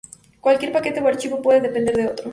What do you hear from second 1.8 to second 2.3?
de otro.